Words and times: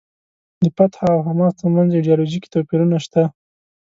د 0.61 0.63
فتح 0.75 0.99
او 1.13 1.17
حماس 1.27 1.53
ترمنځ 1.59 1.89
ایډیالوژیکي 1.93 2.49
توپیرونه 2.53 2.97
شته. 3.05 3.23